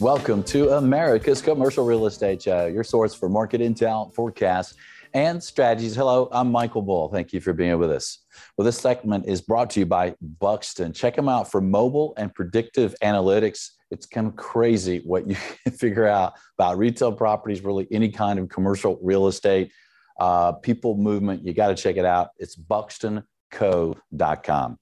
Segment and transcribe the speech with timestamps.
[0.00, 4.76] Welcome to America's Commercial Real Estate Show, your source for market intel, forecasts,
[5.12, 5.94] and strategies.
[5.94, 7.10] Hello, I'm Michael Bull.
[7.10, 8.20] Thank you for being with us.
[8.56, 10.94] Well, this segment is brought to you by Buxton.
[10.94, 13.72] Check them out for mobile and predictive analytics.
[13.90, 18.38] It's kind of crazy what you can figure out about retail properties, really any kind
[18.38, 19.72] of commercial real estate,
[20.18, 21.44] uh, people movement.
[21.44, 22.28] You got to check it out.
[22.38, 24.78] It's buxtonco.com.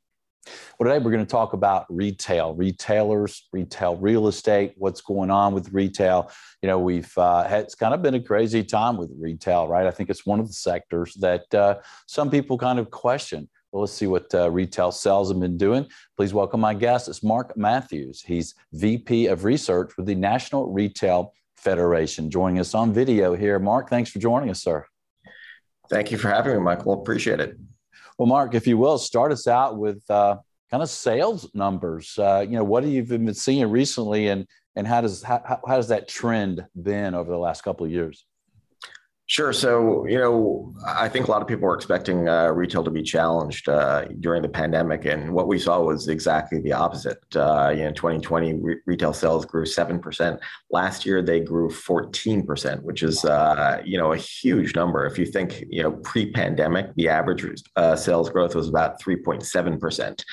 [0.79, 5.53] Well, today we're going to talk about retail, retailers, retail real estate, what's going on
[5.53, 6.31] with retail.
[6.63, 9.87] You know, we've uh, had, it's kind of been a crazy time with retail, right?
[9.87, 13.49] I think it's one of the sectors that uh, some people kind of question.
[13.73, 15.87] Well, let's see what uh, retail sales have been doing.
[16.17, 17.07] Please welcome my guest.
[17.07, 18.23] It's Mark Mathews.
[18.23, 23.59] He's VP of Research with the National Retail Federation, joining us on video here.
[23.59, 24.87] Mark, thanks for joining us, sir.
[25.91, 26.95] Thank you for having me, Michael.
[26.95, 27.59] Appreciate it.
[28.17, 30.39] Well, Mark, if you will, start us out with uh,
[30.71, 32.19] kind of sales numbers.
[32.19, 35.61] Uh, you know, what have you been seeing recently, and and how does how, how
[35.67, 38.25] has that trend been over the last couple of years?
[39.31, 39.53] Sure.
[39.53, 43.03] So, you know, I think a lot of people were expecting uh, retail to be
[43.03, 47.19] challenged uh, during the pandemic, and what we saw was exactly the opposite.
[47.37, 50.41] Uh, you know, in 2020, re- retail sales grew seven percent.
[50.71, 55.05] Last year, they grew 14 percent, which is uh, you know a huge number.
[55.05, 57.45] If you think you know pre-pandemic, the average
[57.77, 60.25] uh, sales growth was about 3.7 percent.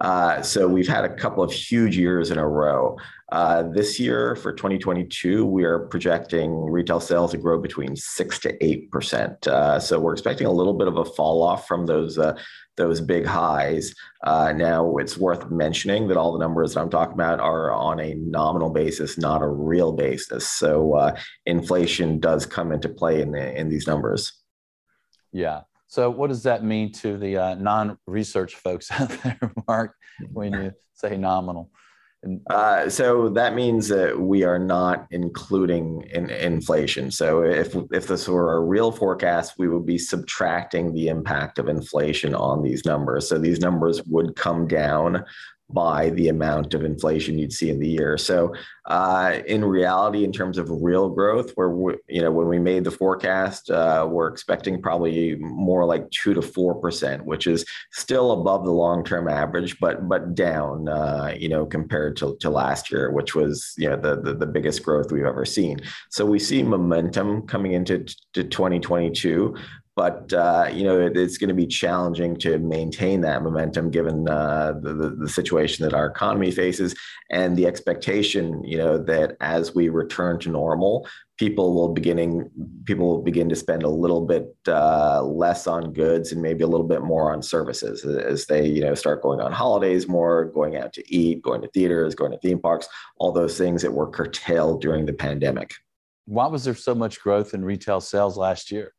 [0.00, 2.96] Uh, so we've had a couple of huge years in a row.
[3.32, 8.64] Uh, this year for 2022, we are projecting retail sales to grow between six to
[8.64, 9.46] eight percent.
[9.48, 12.38] Uh, so we're expecting a little bit of a fall off from those uh,
[12.76, 13.94] those big highs.
[14.22, 17.98] Uh, now it's worth mentioning that all the numbers that I'm talking about are on
[17.98, 20.46] a nominal basis, not a real basis.
[20.46, 21.14] So
[21.46, 24.34] inflation does come into play in the, in these numbers.
[25.32, 25.62] Yeah.
[25.96, 29.94] So, what does that mean to the uh, non-research folks out there, Mark,
[30.30, 31.70] when you say nominal?
[32.50, 37.10] Uh, so that means that we are not including in inflation.
[37.10, 41.68] So if if this were a real forecast, we would be subtracting the impact of
[41.68, 43.26] inflation on these numbers.
[43.26, 45.24] So these numbers would come down
[45.70, 48.16] by the amount of inflation you'd see in the year.
[48.16, 48.54] So,
[48.86, 51.68] uh, in reality, in terms of real growth, where
[52.08, 56.42] you know when we made the forecast, uh, we're expecting probably more like two to
[56.42, 61.66] four percent, which is still above the long-term average, but but down, uh, you know,
[61.66, 65.24] compared to, to last year, which was you know the, the the biggest growth we've
[65.24, 65.80] ever seen.
[66.10, 69.56] So we see momentum coming into to 2022,
[69.96, 74.28] but uh, you know it, it's going to be challenging to maintain that momentum given
[74.28, 76.94] uh, the, the, the situation that our economy faces
[77.30, 81.08] and the expectation you know that as we return to normal
[81.38, 82.48] people will beginning
[82.84, 86.68] people will begin to spend a little bit uh, less on goods and maybe a
[86.68, 90.76] little bit more on services as they you know start going on holidays more going
[90.76, 92.86] out to eat going to theaters going to theme parks
[93.18, 95.74] all those things that were curtailed during the pandemic.
[96.26, 98.92] Why was there so much growth in retail sales last year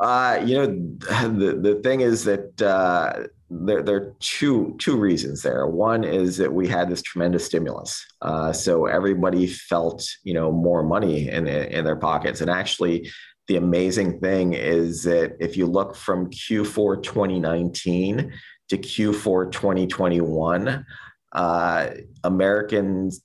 [0.00, 5.42] uh, you know, the the thing is that uh, there, there are two two reasons
[5.42, 5.66] there.
[5.66, 10.82] One is that we had this tremendous stimulus, uh, so everybody felt you know more
[10.82, 12.40] money in in their pockets.
[12.40, 13.10] And actually,
[13.48, 18.32] the amazing thing is that if you look from Q4 2019
[18.68, 20.86] to Q4 2021,
[21.32, 21.90] uh,
[22.24, 23.22] Americans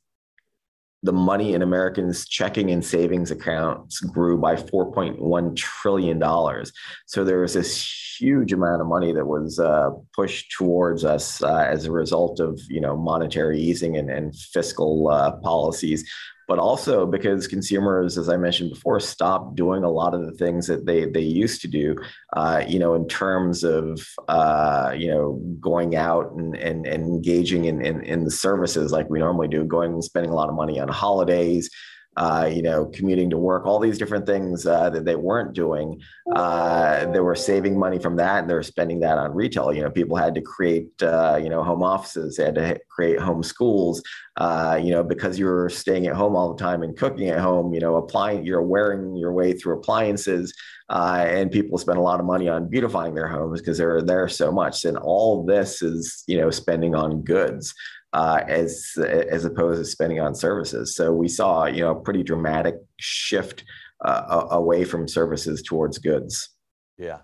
[1.04, 6.66] the money in Americans' checking and savings accounts grew by $4.1 trillion.
[7.06, 11.66] So there was this huge amount of money that was uh, pushed towards us uh,
[11.70, 16.10] as a result of you know monetary easing and, and fiscal uh, policies
[16.48, 20.68] but also because consumers, as I mentioned before, stopped doing a lot of the things
[20.68, 21.96] that they they used to do.
[22.36, 27.66] Uh, you know, in terms of uh, you know going out and and, and engaging
[27.66, 30.56] in, in in the services like we normally do, going and spending a lot of
[30.56, 31.70] money on holidays
[32.18, 36.02] uh, you know, commuting to work, all these different things uh, that they weren't doing.
[36.36, 39.72] Uh, they were saving money from that and they were spending that on retail.
[39.72, 43.20] You know, people had to create, uh, you know, home offices, they had to create
[43.20, 44.02] home schools,
[44.38, 47.72] uh, you know, because you're staying at home all the time and cooking at home,
[47.72, 50.56] you know, applying, you're wearing your way through appliances.
[50.90, 54.28] Uh, and people spend a lot of money on beautifying their homes because they're there
[54.30, 54.86] so much.
[54.86, 57.76] And all this is, you know, spending on goods
[58.14, 60.96] uh, as as opposed to spending on services.
[60.96, 63.64] So we saw you know a pretty dramatic shift
[64.04, 66.50] uh, away from services towards goods.
[66.98, 67.20] Yeah,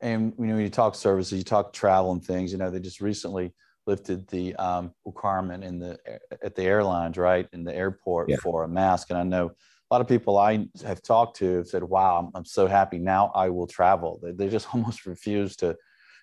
[0.00, 2.52] and you know when you talk services, you talk travel and things.
[2.52, 3.52] You know they just recently
[3.86, 5.98] lifted the um, requirement in the
[6.42, 8.36] at the airlines, right, in the airport yeah.
[8.36, 9.10] for a mask.
[9.10, 12.30] And I know a lot of people I have talked to have said, "Wow, I'm,
[12.34, 13.32] I'm so happy now.
[13.34, 15.76] I will travel." They, they just almost refuse to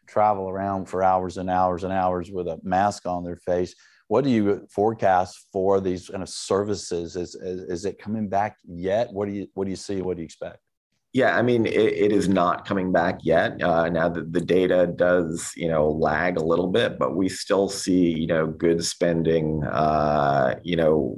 [0.08, 3.76] travel around for hours and hours and hours with a mask on their face.
[4.08, 7.16] What do you forecast for these kind of services?
[7.16, 9.12] Is, is, is it coming back yet?
[9.12, 10.02] What do you what do you see?
[10.02, 10.60] What do you expect?
[11.14, 13.62] Yeah, I mean, it, it is not coming back yet.
[13.62, 17.70] Uh, now the, the data does, you know, lag a little bit, but we still
[17.70, 21.18] see, you know, good spending, uh, you know,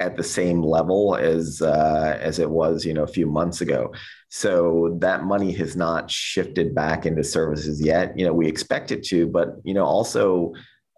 [0.00, 3.92] at the same level as uh, as it was, you know, a few months ago.
[4.28, 8.18] So that money has not shifted back into services yet.
[8.18, 10.52] You know, we expect it to, but you know, also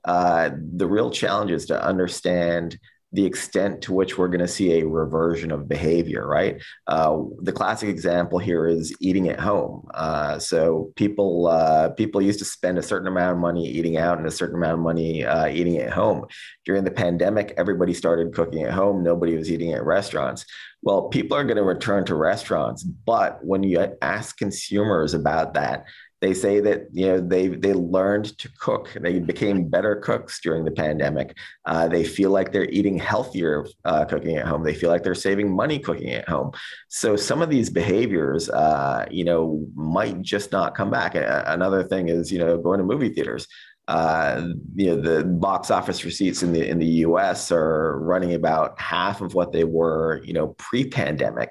[0.04, 2.78] uh, the real challenge is to understand
[3.16, 6.62] the extent to which we're going to see a reversion of behavior, right?
[6.86, 9.88] Uh, the classic example here is eating at home.
[9.94, 14.18] Uh, so people uh, people used to spend a certain amount of money eating out
[14.18, 16.26] and a certain amount of money uh, eating at home.
[16.66, 19.02] During the pandemic, everybody started cooking at home.
[19.02, 20.44] Nobody was eating at restaurants.
[20.82, 25.86] Well, people are going to return to restaurants, but when you ask consumers about that,
[26.26, 28.92] they say that you know they they learned to cook.
[29.00, 31.36] They became better cooks during the pandemic.
[31.64, 34.64] Uh, they feel like they're eating healthier uh, cooking at home.
[34.64, 36.50] They feel like they're saving money cooking at home.
[36.88, 41.12] So some of these behaviors, uh, you know, might just not come back.
[41.14, 43.46] Another thing is you know going to movie theaters.
[43.86, 47.52] Uh, you know the box office receipts in the in the U.S.
[47.52, 51.50] are running about half of what they were you know pre-pandemic,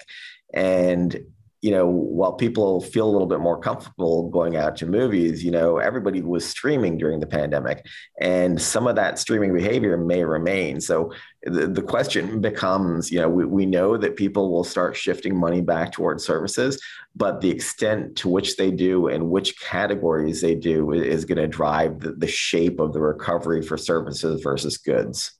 [0.54, 1.18] and
[1.66, 5.50] you know, while people feel a little bit more comfortable going out to movies, you
[5.50, 7.88] know, everybody was streaming during the pandemic,
[8.22, 10.80] and some of that streaming behavior may remain.
[10.80, 15.36] So the, the question becomes, you know, we, we know that people will start shifting
[15.36, 16.80] money back towards services,
[17.16, 21.48] but the extent to which they do and which categories they do is going to
[21.48, 25.32] drive the, the shape of the recovery for services versus goods.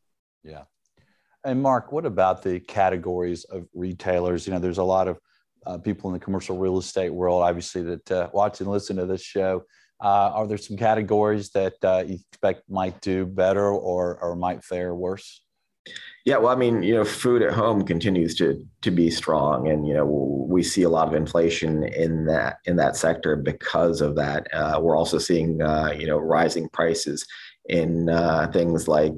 [0.44, 0.64] Yeah.
[1.44, 4.48] And Mark, what about the categories of retailers?
[4.48, 5.20] You know, there's a lot of
[5.66, 9.06] uh, people in the commercial real estate world, obviously, that uh, watch and listen to
[9.06, 9.64] this show.
[10.04, 14.64] Uh, are there some categories that uh, you expect might do better or, or might
[14.64, 15.42] fare worse?
[16.26, 19.88] Yeah, well, I mean, you know, food at home continues to to be strong, and
[19.88, 24.16] you know, we see a lot of inflation in that in that sector because of
[24.16, 24.48] that.
[24.52, 27.26] Uh, we're also seeing, uh, you know, rising prices
[27.70, 28.08] in
[28.52, 29.14] things like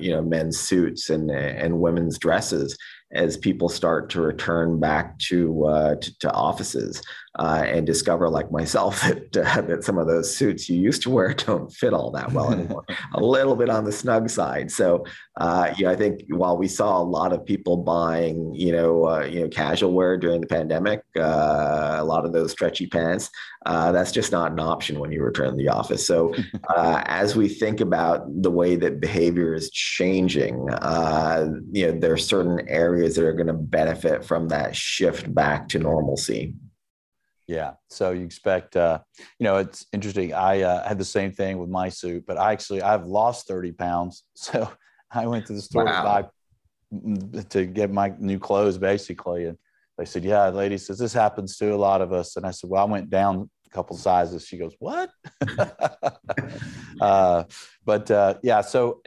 [0.00, 2.76] you know men's suits and and women's dresses
[3.12, 7.02] as people start to return back to uh, to, to, offices
[7.38, 9.00] uh, and discover, like myself,
[9.32, 12.32] that uh, that some of those suits you used to wear don't fit all that
[12.32, 12.84] well anymore.
[13.14, 14.70] a little bit on the snug side.
[14.70, 15.04] So,
[15.40, 19.24] uh, yeah, I think while we saw a lot of people buying, you know, uh,
[19.24, 23.30] you know, casual wear during the pandemic, uh, a lot of those stretchy pants,
[23.66, 26.06] uh, that's just not an option when you return to the office.
[26.06, 26.34] So,
[26.76, 32.66] as we think about the way that behavior is changing, you know, there are certain
[32.68, 36.54] areas that are going to benefit from that shift back to normalcy.
[37.48, 37.72] Yeah.
[37.88, 39.00] So you expect, uh,
[39.38, 40.34] you know, it's interesting.
[40.34, 43.72] I uh, had the same thing with my suit, but I actually I've lost thirty
[43.72, 44.24] pounds.
[44.36, 44.70] So
[45.10, 45.96] I went to the store wow.
[45.96, 46.28] to buy
[46.94, 49.56] mm, to get my new clothes, basically, and
[49.96, 52.68] they said, "Yeah, lady says this happens to a lot of us." And I said,
[52.68, 55.10] "Well, I went down a couple sizes." She goes, "What?"
[57.00, 57.44] uh,
[57.86, 59.00] but uh, yeah, so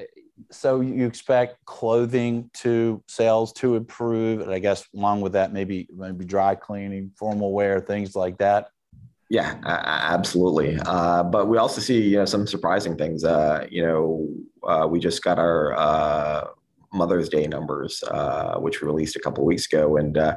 [0.51, 5.87] so you expect clothing to sales to improve, and I guess along with that, maybe
[5.95, 8.69] maybe dry cleaning, formal wear, things like that.
[9.31, 10.77] Yeah, absolutely.
[10.85, 13.23] Uh, but we also see you know some surprising things.
[13.23, 14.27] Uh, you know,
[14.67, 16.47] uh, we just got our uh,
[16.93, 20.35] Mother's Day numbers, uh, which we released a couple weeks ago, and uh,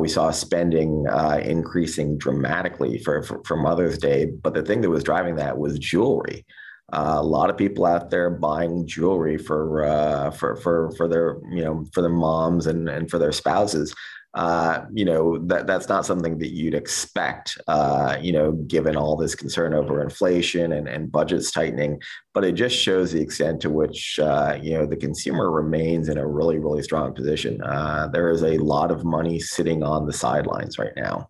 [0.00, 1.06] we saw spending
[1.44, 4.24] increasing dramatically for, for, for Mother's Day.
[4.26, 6.44] But the thing that was driving that was jewelry.
[6.92, 11.38] Uh, a lot of people out there buying jewelry for uh, for for for their
[11.50, 13.94] you know for their moms and and for their spouses.
[14.34, 17.58] Uh, you know that that's not something that you'd expect.
[17.66, 22.00] Uh, you know, given all this concern over inflation and and budgets tightening,
[22.34, 26.18] but it just shows the extent to which uh, you know the consumer remains in
[26.18, 27.60] a really really strong position.
[27.62, 31.28] Uh, there is a lot of money sitting on the sidelines right now.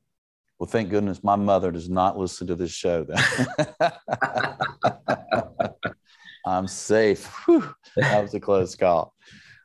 [0.58, 3.06] Well, thank goodness my mother does not listen to this show.
[6.46, 7.26] I'm safe.
[7.46, 9.12] Whew, that was a close call.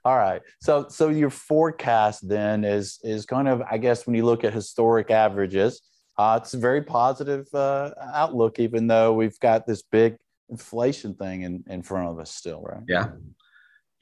[0.04, 0.42] All right.
[0.62, 4.54] So so your forecast then is is kind of I guess when you look at
[4.54, 5.82] historic averages,
[6.18, 10.18] uh, it's a very positive uh, outlook, even though we've got this big
[10.50, 12.84] inflation thing in, in front of us still, right?
[12.88, 13.10] Yeah.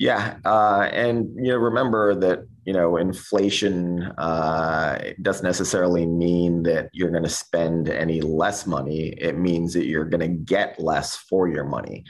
[0.02, 6.88] Yeah, uh, and you know, remember that you know inflation uh, doesn't necessarily mean that
[6.94, 9.10] you're going to spend any less money.
[9.18, 12.06] It means that you're going to get less for your money.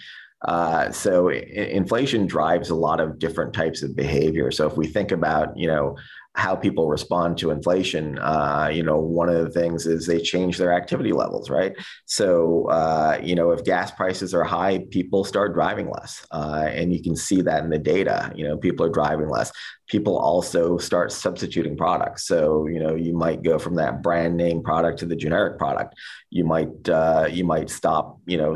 [0.47, 4.51] Uh, so I- inflation drives a lot of different types of behavior.
[4.51, 5.95] So if we think about, you know,
[6.35, 10.57] how people respond to inflation, uh, you know, one of the things is they change
[10.57, 11.73] their activity levels, right?
[12.05, 16.25] So, uh, you know, if gas prices are high, people start driving less.
[16.31, 18.31] Uh, and you can see that in the data.
[18.35, 19.51] You know, people are driving less.
[19.87, 22.27] People also start substituting products.
[22.27, 25.95] So, you know, you might go from that brand name product to the generic product.
[26.29, 28.55] You might, uh, you might stop, you know,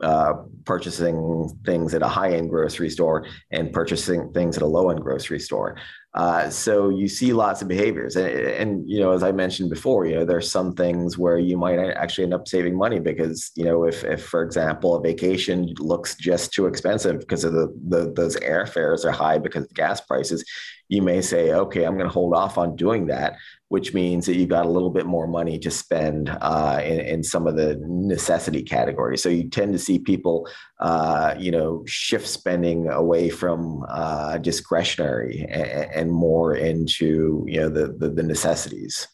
[0.00, 4.90] uh, purchasing things at a high end grocery store and purchasing things at a low
[4.90, 5.76] end grocery store.
[6.14, 10.06] Uh, so you see lots of behaviors, and, and, you know, as I mentioned before,
[10.06, 13.64] you know, there's some things where you might actually end up saving money because you
[13.64, 18.12] know, if, if for example, a vacation looks just too expensive because of the, the
[18.14, 20.44] those airfares are high because of gas prices,
[20.88, 23.36] you may say, okay, I'm going to hold off on doing that
[23.68, 27.22] which means that you've got a little bit more money to spend uh, in, in,
[27.22, 29.22] some of the necessity categories.
[29.22, 30.48] So you tend to see people,
[30.80, 37.68] uh, you know, shift spending away from uh, discretionary and, and, more into, you know,
[37.68, 39.06] the, the, the necessities.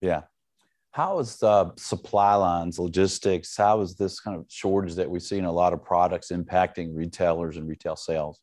[0.00, 0.22] Yeah.
[0.92, 3.56] How is the supply lines, logistics?
[3.56, 6.94] How is this kind of shortage that we see in a lot of products impacting
[6.94, 8.40] retailers and retail sales?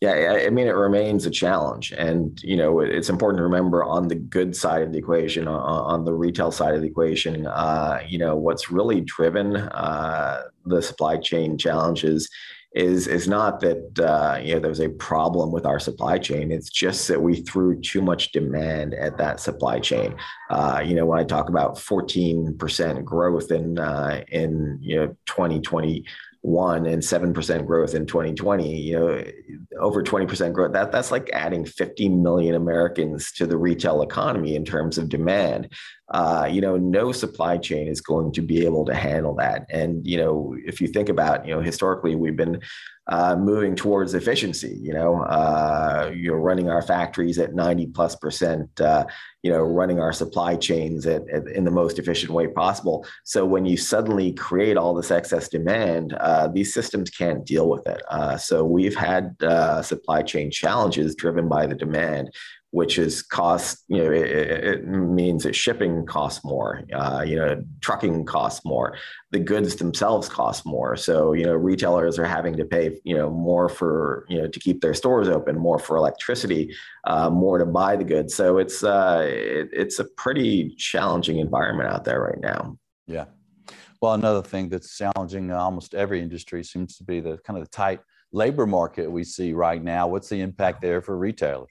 [0.00, 1.90] Yeah, I mean, it remains a challenge.
[1.90, 6.04] And, you know, it's important to remember on the good side of the equation, on,
[6.04, 11.16] the retail side of the equation, uh, you know, what's really driven uh, the supply
[11.16, 12.30] chain challenges
[12.74, 16.52] is is not that uh, you know there's a problem with our supply chain.
[16.52, 20.14] It's just that we threw too much demand at that supply chain.
[20.50, 26.04] Uh, you know, when I talk about 14% growth in uh, in you know 2020
[26.42, 29.24] one and seven percent growth in 2020, you know,
[29.78, 30.72] over 20% growth.
[30.72, 35.72] That that's like adding 50 million Americans to the retail economy in terms of demand.
[36.10, 39.66] Uh, you know, no supply chain is going to be able to handle that.
[39.70, 42.60] And you know, if you think about, you know, historically we've been
[43.08, 44.76] uh, moving towards efficiency.
[44.80, 48.80] You know, uh, you know, running our factories at 90 plus percent.
[48.80, 49.06] Uh,
[49.42, 53.06] you know, running our supply chains at, at, in the most efficient way possible.
[53.24, 57.86] So when you suddenly create all this excess demand, uh, these systems can't deal with
[57.86, 58.02] it.
[58.10, 59.36] Uh, so we've had
[59.68, 62.30] uh, supply chain challenges driven by the demand
[62.70, 67.62] which is cost, you know, it, it means that shipping costs more, uh, you know,
[67.80, 68.96] trucking costs more,
[69.30, 70.94] the goods themselves cost more.
[70.94, 74.60] So, you know, retailers are having to pay, you know, more for, you know, to
[74.60, 78.34] keep their stores open, more for electricity, uh, more to buy the goods.
[78.34, 82.76] So it's, uh, it, it's a pretty challenging environment out there right now.
[83.06, 83.26] Yeah.
[84.02, 87.70] Well, another thing that's challenging almost every industry seems to be the kind of the
[87.70, 88.00] tight
[88.32, 90.08] labor market we see right now.
[90.08, 91.70] What's the impact there for retailers?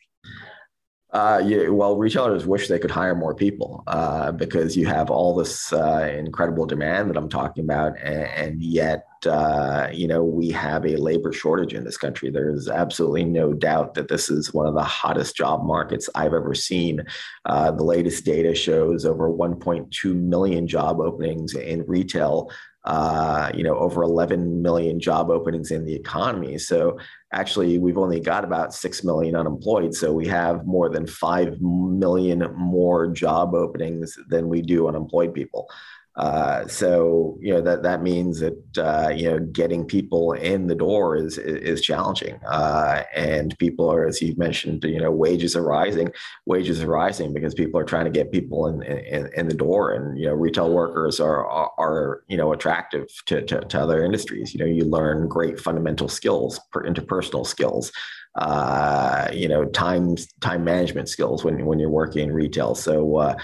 [1.11, 5.33] Uh, yeah, well, retailers wish they could hire more people uh, because you have all
[5.33, 10.49] this uh, incredible demand that I'm talking about, and, and yet, uh, you know, we
[10.49, 12.29] have a labor shortage in this country.
[12.29, 16.53] There's absolutely no doubt that this is one of the hottest job markets I've ever
[16.53, 17.01] seen.
[17.45, 22.51] Uh, the latest data shows over 1.2 million job openings in retail
[22.87, 26.57] uh, you know, over 11 million job openings in the economy.
[26.57, 26.97] So
[27.33, 29.93] actually, we've only got about 6 million unemployed.
[29.93, 35.69] So we have more than 5 million more job openings than we do unemployed people.
[36.17, 40.73] Uh, so you know that that means that uh, you know getting people in the
[40.73, 45.63] door is is challenging, uh, and people are, as you mentioned, you know wages are
[45.63, 46.11] rising.
[46.47, 49.91] Wages are rising because people are trying to get people in in, in the door,
[49.91, 54.03] and you know retail workers are are, are you know attractive to, to, to other
[54.03, 54.55] industries.
[54.55, 57.91] You know you learn great fundamental skills, interpersonal skills.
[58.35, 62.75] Uh, you know, time time management skills when when you're working in retail.
[62.75, 63.35] So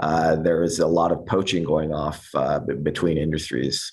[0.00, 3.92] uh, there is a lot of poaching going off uh, b- between industries.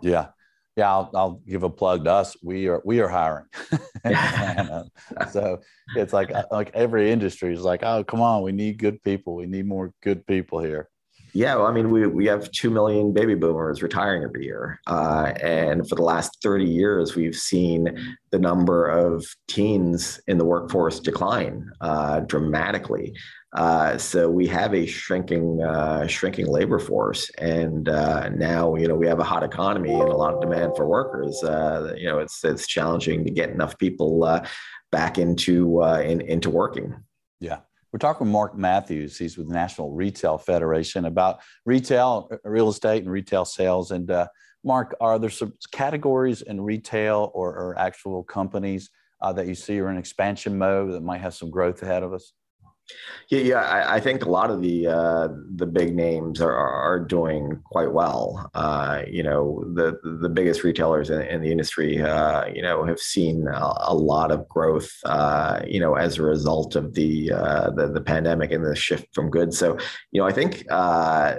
[0.00, 0.28] Yeah,
[0.76, 0.90] yeah.
[0.90, 2.36] I'll, I'll, give a plug to us.
[2.42, 3.46] We are we are hiring,
[4.04, 4.84] uh,
[5.30, 5.60] so
[5.94, 9.36] it's like uh, like every industry is like, oh, come on, we need good people.
[9.36, 10.88] We need more good people here.
[11.32, 14.80] Yeah, well, I mean, we, we have 2 million baby boomers retiring every year.
[14.88, 20.44] Uh, and for the last 30 years, we've seen the number of teens in the
[20.44, 23.14] workforce decline uh, dramatically.
[23.52, 28.94] Uh, so we have a shrinking uh, shrinking labor force, and uh, now you know
[28.94, 31.42] we have a hot economy and a lot of demand for workers.
[31.42, 34.46] Uh, you know, it's it's challenging to get enough people uh,
[34.92, 36.94] back into in, into working.
[37.40, 37.60] Yeah.
[37.92, 39.18] We're talking with Mark Mathews.
[39.18, 43.90] He's with the National Retail Federation about retail, real estate, and retail sales.
[43.90, 44.08] And
[44.62, 48.90] Mark, are there some categories in retail or, or actual companies
[49.20, 52.32] that you see are in expansion mode that might have some growth ahead of us?
[53.28, 56.98] Yeah, yeah, I, I, think a lot of the uh, the big names are, are
[56.98, 58.50] doing quite well.
[58.54, 62.98] Uh, you know, the the biggest retailers in, in the industry, uh, you know, have
[62.98, 64.90] seen a, a lot of growth.
[65.04, 69.06] Uh, you know, as a result of the, uh, the, the pandemic and the shift
[69.14, 69.58] from goods.
[69.58, 69.78] So,
[70.10, 71.36] you know, I think uh,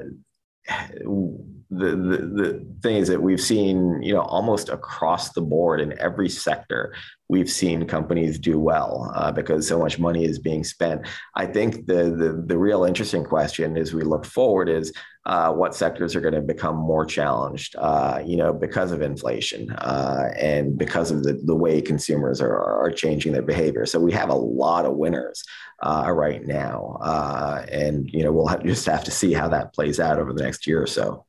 [1.71, 5.97] the, the, the thing is that we've seen, you know, almost across the board in
[5.99, 6.93] every sector,
[7.29, 11.07] we've seen companies do well uh, because so much money is being spent.
[11.35, 14.91] I think the, the, the real interesting question as we look forward is
[15.25, 19.71] uh, what sectors are going to become more challenged, uh, you know, because of inflation
[19.71, 23.85] uh, and because of the, the way consumers are, are changing their behavior.
[23.85, 25.41] So we have a lot of winners
[25.81, 26.97] uh, right now.
[27.01, 30.33] Uh, and, you know, we'll have, just have to see how that plays out over
[30.33, 31.25] the next year or so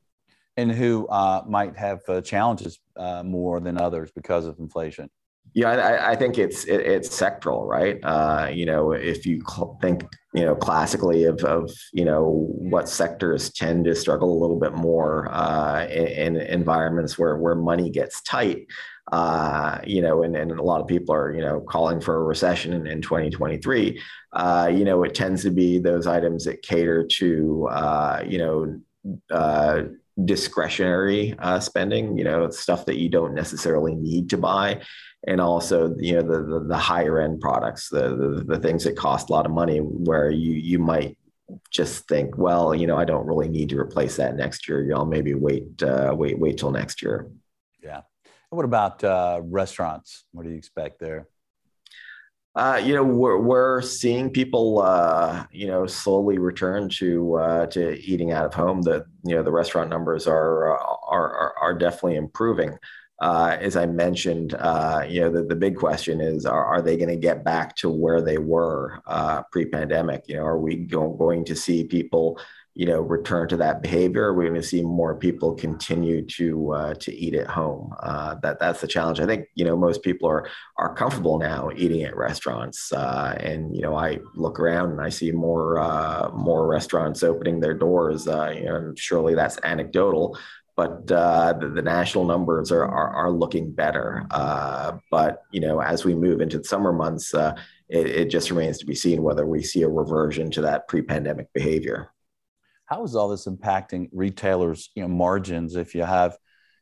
[0.57, 5.09] and who uh, might have uh, challenges uh, more than others because of inflation?
[5.55, 7.99] Yeah, I, I think it's it, it's sectoral, right?
[8.03, 12.89] Uh, you know, if you cl- think you know classically of of you know what
[12.89, 17.91] sectors tend to struggle a little bit more uh, in, in, environments where where money
[17.91, 18.67] gets tight,
[19.11, 22.23] uh, you know, and, and a lot of people are, you know, calling for a
[22.25, 24.01] recession in, in 2023,
[24.33, 28.81] uh, you know, it tends to be those items that cater to, uh, you know,
[29.31, 29.83] uh,
[30.25, 34.81] discretionary uh, spending, you know, stuff that you don't necessarily need to buy.
[35.27, 38.97] And also, you know, the, the, the higher end products, the, the, the things that
[38.97, 41.17] cost a lot of money, where you you might
[41.71, 44.83] just think, well, you know, I don't really need to replace that next year.
[44.83, 47.31] Y'all maybe wait, uh, wait, wait till next year.
[47.83, 48.03] Yeah.
[48.51, 50.25] what about uh, restaurants?
[50.33, 51.29] What do you expect there?
[52.55, 57.99] Uh, you know, we're we're seeing people, uh, you know, slowly return to uh, to
[58.01, 58.83] eating out of home.
[58.83, 62.77] The you know the restaurant numbers are uh, are are, definitely improving.
[63.23, 66.97] Uh, as I mentioned, uh, you know, the, the big question is, are, are they
[66.97, 69.01] going to get back to where they were
[69.53, 70.25] pre-pandemic?
[70.27, 72.39] You know, are we go, going to see people
[72.75, 76.95] you know return to that behavior we're going to see more people continue to uh,
[76.95, 77.95] to eat at home.
[78.03, 79.21] Uh, that that's the challenge.
[79.21, 80.49] I think you know most people are
[80.79, 85.09] are comfortable now eating at restaurants uh, and you know i look around and i
[85.09, 90.37] see more uh, more restaurants opening their doors uh, you know surely that's anecdotal
[90.75, 94.27] but uh, the, the, national numbers are, are, are looking better.
[94.31, 97.55] Uh, but you know, as we move into the summer months, uh,
[97.91, 101.53] it, it, just remains to be seen whether we see a reversion to that pre-pandemic
[101.53, 102.11] behavior
[102.93, 106.37] how is all this impacting retailers you know margins if you have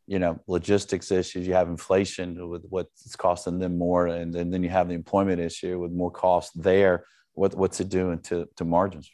[0.06, 4.62] you know logistics issues you have inflation with what's costing them more and, and then
[4.62, 8.64] you have the employment issue with more cost there what, what's it doing to, to
[8.64, 9.10] margins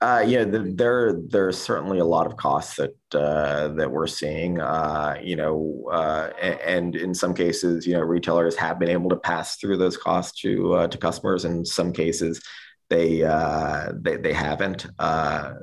[0.00, 4.60] uh, yeah, there there's certainly a lot of costs that uh, that we're seeing.
[4.60, 9.16] Uh, you know, uh, and, in some cases, you know, retailers have been able to
[9.16, 11.46] pass through those costs to uh, to customers.
[11.46, 12.42] In some cases,
[12.90, 14.86] they uh, they they haven't.
[14.98, 15.54] Uh,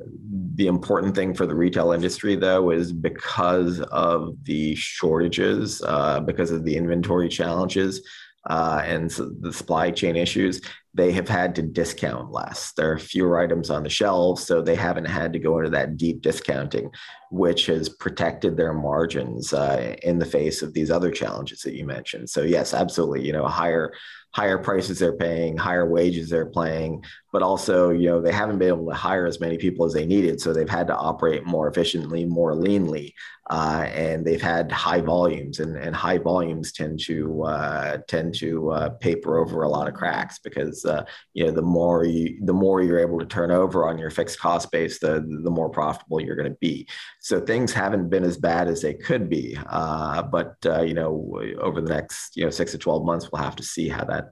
[0.55, 6.51] the important thing for the retail industry, though, is because of the shortages, uh, because
[6.51, 8.01] of the inventory challenges,
[8.49, 10.61] uh, and so the supply chain issues,
[10.93, 12.73] they have had to discount less.
[12.73, 15.95] There are fewer items on the shelves, so they haven't had to go into that
[15.95, 16.91] deep discounting,
[17.29, 21.85] which has protected their margins uh, in the face of these other challenges that you
[21.85, 22.29] mentioned.
[22.29, 23.25] So yes, absolutely.
[23.25, 23.93] You know, higher
[24.31, 28.67] higher prices they're paying, higher wages they're paying, but also, you know, they haven't been
[28.67, 30.41] able to hire as many people as they needed.
[30.41, 33.13] So they've had to operate more efficiently, more leanly,
[33.49, 38.71] uh, and they've had high volumes and, and high volumes tend to uh, tend to
[38.71, 42.53] uh, paper over a lot of cracks because, uh, you know, the more you, the
[42.53, 46.21] more you're able to turn over on your fixed cost base, the, the more profitable
[46.21, 46.87] you're going to be.
[47.19, 49.57] So things haven't been as bad as they could be.
[49.67, 53.41] Uh, but, uh, you know, over the next, you know, six to 12 months, we'll
[53.41, 54.31] have to see how that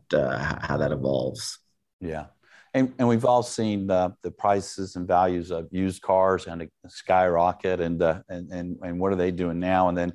[0.62, 1.60] how that evolves.
[2.00, 2.26] Yeah,
[2.74, 7.80] and and we've all seen the the prices and values of used cars and skyrocket,
[7.80, 9.90] and uh, and and and what are they doing now?
[9.90, 10.10] And then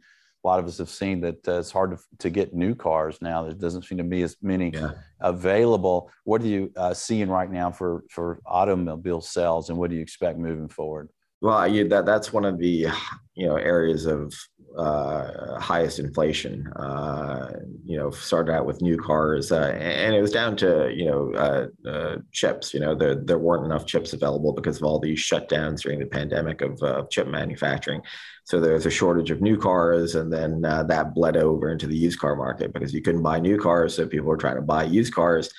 [0.45, 3.19] a lot of us have seen that uh, it's hard to, to get new cars
[3.23, 3.45] now.
[3.45, 4.90] There doesn't seem to be as many yeah.
[5.21, 6.11] available.
[6.25, 10.03] What are you uh, seeing right now for for automobile sales, and what do you
[10.03, 11.09] expect moving forward?
[11.40, 12.88] Well, you, that that's one of the
[13.35, 14.33] you know areas of
[14.77, 16.67] uh, highest inflation.
[16.75, 21.07] Uh, you know, started out with new cars, uh, and it was down to you
[21.07, 22.75] know uh, uh, chips.
[22.75, 26.07] You know, there there weren't enough chips available because of all these shutdowns during the
[26.07, 28.03] pandemic of uh, chip manufacturing.
[28.45, 31.97] So there was a shortage of new cars, and then that bled over into the
[31.97, 34.85] used car market because you couldn't buy new cars, so people were trying to buy
[34.85, 35.53] used cars.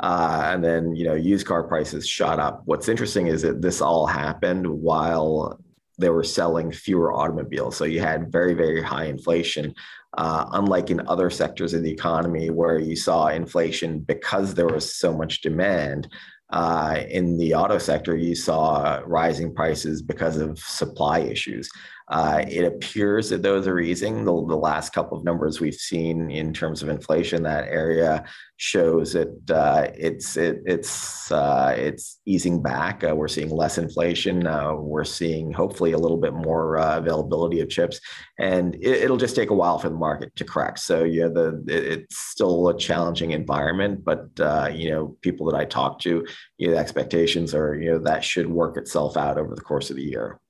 [0.00, 2.62] Uh, and then you know used car prices shot up.
[2.64, 5.60] What's interesting is that this all happened while
[6.02, 7.76] they were selling fewer automobiles.
[7.76, 9.74] So you had very very high inflation,
[10.22, 14.94] uh, unlike in other sectors of the economy where you saw inflation because there was
[15.02, 16.08] so much demand.
[16.52, 21.68] uh, in the auto sector, you saw rising prices because of supply issues.
[22.08, 24.24] Uh, it appears that those are easing.
[24.24, 28.24] The, the, last couple of numbers we've seen in terms of inflation, that area
[28.56, 33.02] shows that uh, it's it, it's uh, it's easing back.
[33.02, 34.46] Uh, we're seeing less inflation.
[34.46, 38.00] Uh, we're seeing hopefully a little bit more availability of chips,
[38.38, 40.80] and it, will just take a while for the market to correct.
[40.80, 44.28] So yeah, the it, it's still a challenging environment, but
[44.74, 46.26] you know people that I talk to,
[46.58, 49.90] you know, the expectations are you know that should work itself out over the course
[49.90, 50.40] of the year.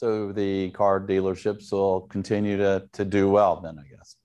[0.00, 4.16] So the car dealerships will continue to to do well then, I guess.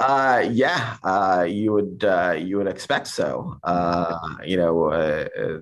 [0.00, 3.60] Uh, yeah, uh, you would uh, you would expect so.
[3.62, 5.58] Uh, you know, uh, uh,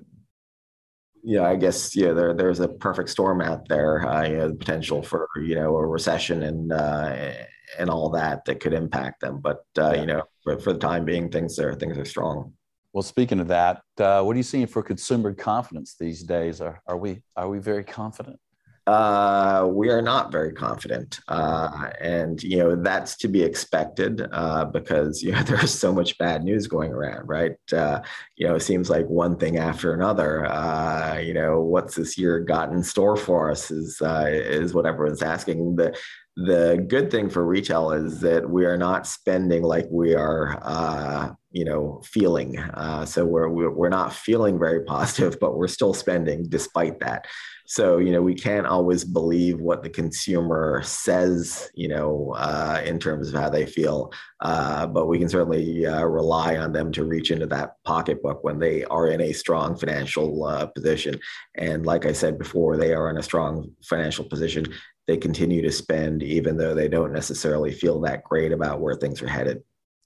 [1.23, 4.07] yeah, I guess yeah, there there's a perfect storm out there.
[4.07, 7.33] Uh, you know, the potential for you know a recession and uh,
[7.77, 9.39] and all that that could impact them.
[9.39, 9.99] But uh, yeah.
[9.99, 12.53] you know, for, for the time being, things are things are strong.
[12.91, 16.59] Well, speaking of that, uh, what are you seeing for consumer confidence these days?
[16.59, 18.39] Are are we are we very confident?
[18.87, 24.63] Uh, we are not very confident, uh, and you know that's to be expected uh,
[24.63, 27.57] because you know there's so much bad news going around, right?
[27.73, 28.01] Uh,
[28.37, 30.45] you know, it seems like one thing after another.
[30.45, 34.85] Uh, you know, what's this year got in store for us is uh, is what
[34.85, 35.75] everyone's asking.
[35.75, 35.93] The
[36.37, 41.65] the good thing for retail is that we are not spending like we are you
[41.65, 46.99] know feeling uh, so we're we're not feeling very positive but we're still spending despite
[46.99, 47.25] that
[47.69, 52.97] so you know we can't always believe what the consumer says you know uh, in
[52.97, 57.03] terms of how they feel uh, but we can certainly uh, rely on them to
[57.03, 61.19] reach into that pocketbook when they are in a strong financial uh, position
[61.55, 64.65] and like i said before they are in a strong financial position
[65.05, 69.21] they continue to spend even though they don't necessarily feel that great about where things
[69.21, 69.61] are headed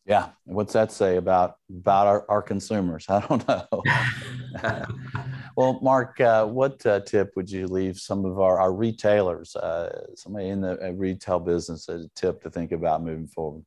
[0.05, 0.29] yeah.
[0.45, 3.05] What's that say about about our, our consumers?
[3.09, 3.67] I don't know.
[5.55, 10.05] well, Mark, uh, what uh, tip would you leave some of our, our retailers, uh,
[10.15, 13.63] somebody in the uh, retail business, a tip to think about moving forward?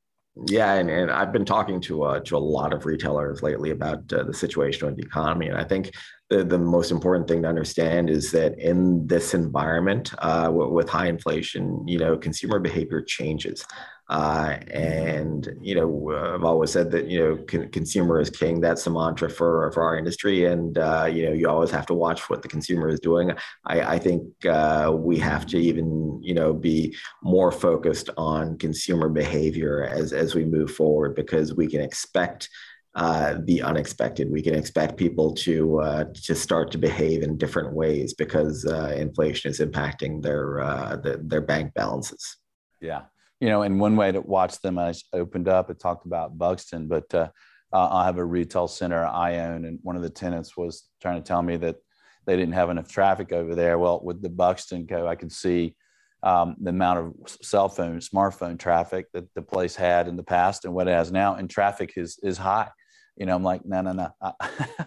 [0.49, 4.13] Yeah, and, and I've been talking to uh, to a lot of retailers lately about
[4.13, 5.93] uh, the situation with the economy, and I think
[6.29, 10.13] the, the most important thing to understand is that in this environment
[10.51, 13.65] with high inflation, you know, consumer behavior changes.
[14.09, 18.61] Uh, and you know, I've always said that you know, con- consumer is king.
[18.61, 21.95] That's the mantra for for our industry, and uh, you know, you always have to
[21.95, 23.33] watch what the consumer is doing.
[23.65, 29.09] I, I think uh, we have to even you know be more focused on consumer
[29.09, 32.49] behavior as as we move forward because we can expect.
[32.97, 34.31] Uh, the unexpected.
[34.31, 38.95] We can expect people to uh, to start to behave in different ways because uh,
[38.97, 42.37] inflation is impacting their, uh, the, their bank balances.
[42.81, 43.07] Yeah,
[43.45, 46.89] you know, and one way to watch them, I opened up, it talked about Buxton,
[46.89, 47.29] but uh,
[47.75, 51.29] I have a retail center I own, and one of the tenants was trying to
[51.29, 51.77] tell me that
[52.25, 53.79] they didn't have enough traffic over there.
[53.79, 55.77] Well, with the Buxton Co, I could see
[56.23, 60.65] um, the amount of cell phone, smartphone traffic that the place had in the past
[60.65, 62.71] and what it has now, and traffic is is high.
[63.15, 64.11] You know, I'm like, no, no, no.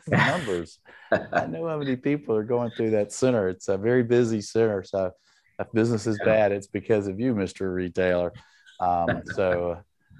[0.07, 0.79] the numbers.
[1.11, 3.49] I know how many people are going through that center.
[3.49, 5.11] It's a very busy center, so
[5.59, 7.73] if business is bad, it's because of you, Mr.
[7.73, 8.33] Retailer.
[8.79, 9.79] Um, so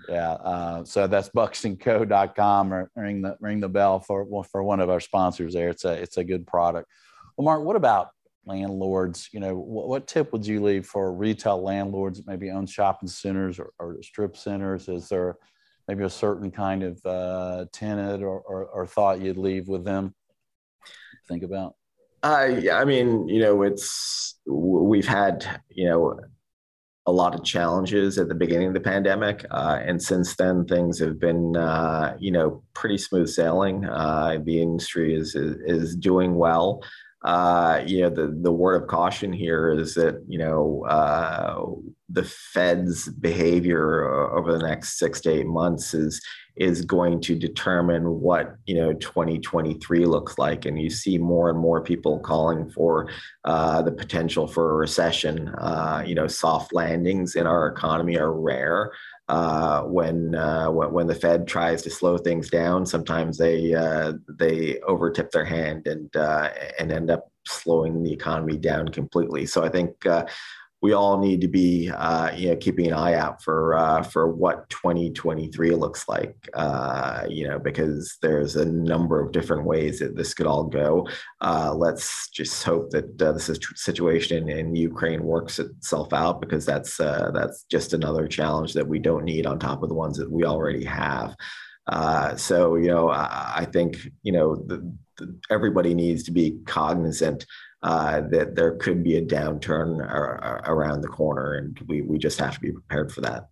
[0.09, 4.89] yeah, uh, so that's buxtonco.com or ring the ring the bell for for one of
[4.89, 5.69] our sponsors there.
[5.69, 6.89] It's a it's a good product.
[7.35, 8.09] Well, Mark, what about
[8.45, 9.29] landlords?
[9.31, 13.09] You know, what, what tip would you leave for retail landlords that maybe own shopping
[13.09, 14.87] centers or, or strip centers?
[14.87, 15.37] Is there
[15.87, 20.15] maybe a certain kind of uh, tenant or, or, or thought you'd leave with them?
[21.27, 21.75] Think about.
[22.27, 26.19] Uh, yeah, I mean, you know, it's we've had you know
[27.05, 30.99] a lot of challenges at the beginning of the pandemic, uh, and since then things
[30.99, 33.85] have been uh, you know pretty smooth sailing.
[33.85, 36.83] Uh, the industry is, is, is doing well.
[37.23, 41.63] Uh, you know, the the word of caution here is that you know uh,
[42.09, 46.21] the Fed's behavior over the next six to eight months is
[46.55, 50.65] is going to determine what you know 2023 looks like.
[50.65, 53.09] And you see more and more people calling for
[53.45, 55.49] uh, the potential for a recession.
[55.49, 58.91] Uh, you know soft landings in our economy are rare.
[59.29, 64.75] Uh, when, uh, when the Fed tries to slow things down, sometimes they uh, they
[64.87, 69.45] overtip their hand and uh, and end up slowing the economy down completely.
[69.45, 70.25] So I think uh,
[70.81, 74.31] we all need to be uh, you know keeping an eye out for uh, for
[74.31, 80.15] what 2023 looks like uh, you know because there's a number of different ways that
[80.15, 81.07] this could all go.
[81.41, 86.65] Uh, let's just hope that uh, this situation in, in, Ukraine works itself out because
[86.65, 90.17] that's uh, that's just another challenge that we don't need on top of the ones
[90.17, 91.35] that we already have.
[92.37, 97.45] So, you know, I, I think, you know, the, the, everybody needs to be cognizant
[97.83, 102.39] uh, that there could be a downturn ar- around the corner, and we, we just
[102.39, 103.49] have to be prepared for that.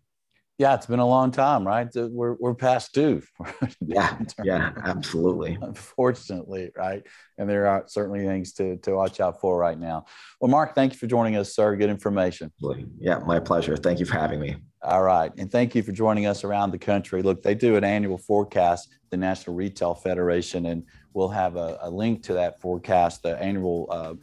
[0.57, 1.89] Yeah, it's been a long time, right?
[1.93, 3.21] We're, we're past due.
[3.81, 5.57] yeah, yeah, absolutely.
[5.61, 7.03] Unfortunately, right?
[7.37, 10.05] And there are certainly things to, to watch out for right now.
[10.39, 11.75] Well, Mark, thank you for joining us, sir.
[11.75, 12.53] Good information.
[12.99, 13.75] Yeah, my pleasure.
[13.75, 14.55] Thank you for having me.
[14.81, 15.31] All right.
[15.37, 17.21] And thank you for joining us around the country.
[17.21, 21.89] Look, they do an annual forecast, the National Retail Federation, and we'll have a, a
[21.89, 24.13] link to that forecast, the annual uh,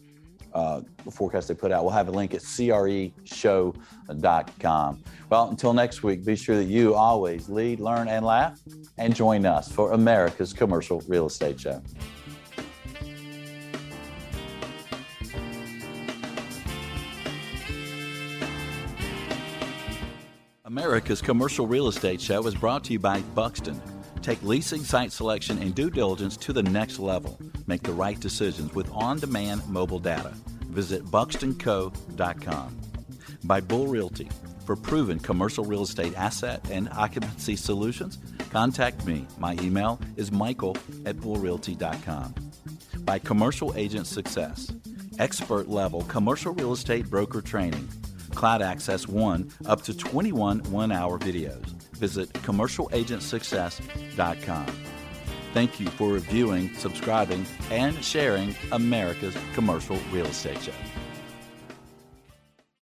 [0.54, 1.84] uh, forecast they put out.
[1.84, 3.74] We'll have a link at creshow.com.
[5.30, 8.60] Well, until next week, be sure that you always lead, learn, and laugh,
[8.98, 11.82] and join us for America's Commercial Real Estate Show.
[20.64, 23.80] America's Commercial Real Estate Show is brought to you by Buxton
[24.22, 27.36] Take leasing site selection and due diligence to the next level.
[27.66, 30.32] Make the right decisions with on demand mobile data.
[30.70, 32.80] Visit buxtonco.com.
[33.44, 34.28] By Bull Realty.
[34.64, 38.18] For proven commercial real estate asset and occupancy solutions,
[38.50, 39.26] contact me.
[39.38, 42.34] My email is michael at bullrealty.com.
[43.00, 44.72] By Commercial Agent Success.
[45.18, 47.88] Expert level commercial real estate broker training.
[48.36, 51.71] Cloud Access 1 up to 21 one hour videos
[52.02, 54.66] visit commercialagentsuccess.com.
[55.54, 60.72] Thank you for reviewing, subscribing, and sharing America's Commercial Real Estate Show.